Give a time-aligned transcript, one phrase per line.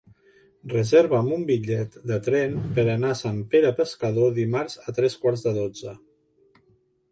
[0.69, 5.47] Reserva'm un bitllet de tren per anar a Sant Pere Pescador dimarts a tres quarts
[5.49, 5.97] de dotze.